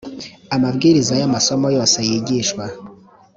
[0.55, 2.63] amabwiriza y amasomo yose yigishwa